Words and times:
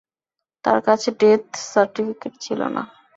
তাঁর 0.65 0.79
কাছে 0.87 1.09
death 1.19 1.43
certificate 1.71 2.33
ছিল 2.41 2.59
না। 2.75 2.83